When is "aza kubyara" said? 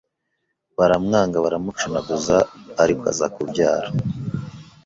3.11-3.89